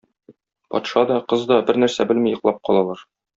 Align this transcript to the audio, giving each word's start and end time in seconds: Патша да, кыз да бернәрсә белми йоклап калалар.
Патша 0.75 1.03
да, 1.11 1.17
кыз 1.33 1.43
да 1.51 1.59
бернәрсә 1.69 2.07
белми 2.13 2.33
йоклап 2.35 2.59
калалар. 2.71 3.07